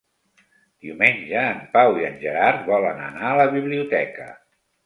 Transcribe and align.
Diumenge 0.85 1.43
en 1.49 1.59
Pau 1.77 1.99
i 2.05 2.07
en 2.09 2.17
Gerard 2.25 2.65
volen 2.73 3.05
anar 3.11 3.31
a 3.35 3.39
la 3.45 3.49
biblioteca. 3.59 4.31